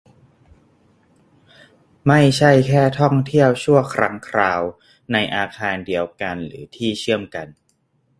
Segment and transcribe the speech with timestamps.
[2.07, 4.61] ไม่ใช่แค่ท่องเที่ยวชั่วครั้งคราว
[5.13, 7.47] ในอาคารเดียวกันหรือที่เชื่อมกัน